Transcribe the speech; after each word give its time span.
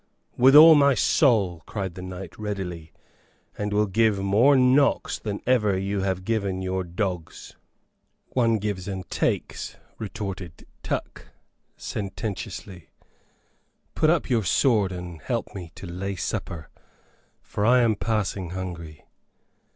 '""With 0.35 0.55
all 0.55 0.73
my 0.73 0.95
soul," 0.95 1.61
cried 1.67 1.93
the 1.93 2.01
knight, 2.01 2.35
readily. 2.39 2.91
"And 3.55 3.71
will 3.71 3.85
give 3.85 4.17
more 4.17 4.55
knocks 4.57 5.19
than 5.19 5.41
ever 5.45 5.77
you 5.77 5.99
have 6.01 6.25
given 6.25 6.63
your 6.63 6.83
dogs." 6.83 7.55
"One 8.29 8.57
gives 8.57 8.87
and 8.87 9.07
takes," 9.11 9.77
retorted 9.99 10.65
Tuck, 10.81 11.27
sententiously; 11.77 12.89
"put 13.93 14.09
up 14.09 14.27
your 14.27 14.43
sword 14.43 14.91
and 14.91 15.21
help 15.21 15.53
me 15.53 15.71
to 15.75 15.85
lay 15.85 16.15
supper, 16.15 16.69
for 17.39 17.63
I 17.63 17.81
am 17.81 17.95
passing 17.95 18.49
hungry." 18.49 19.05